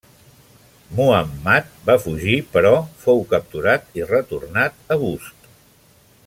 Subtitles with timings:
[0.99, 2.71] Muhammad va fugir però
[3.05, 5.49] fou capturat i retornat a Bust.